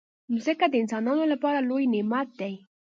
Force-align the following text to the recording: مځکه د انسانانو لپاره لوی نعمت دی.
مځکه 0.33 0.65
د 0.69 0.73
انسانانو 0.83 1.23
لپاره 1.33 1.65
لوی 1.69 1.85
نعمت 1.93 2.27
دی. 2.41 2.53